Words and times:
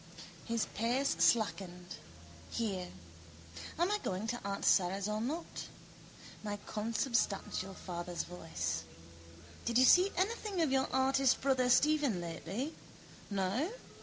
His 0.45 0.65
pace 0.73 1.15
slackened. 1.19 1.97
Here. 2.49 2.87
Am 3.77 3.91
I 3.91 3.99
going 3.99 4.25
to 4.29 4.39
aunt 4.43 4.65
Sara's 4.65 5.07
or 5.07 5.21
not? 5.21 5.67
My 6.43 6.57
consubstantial 6.65 7.75
father's 7.75 8.23
voice. 8.23 8.81
Did 9.63 9.77
you 9.77 9.85
see 9.85 10.11
anything 10.17 10.59
of 10.63 10.71
your 10.71 10.87
artist 10.91 11.39
brother 11.41 11.69
Stephen 11.69 12.19
lately? 12.19 12.73
No? 13.29 13.71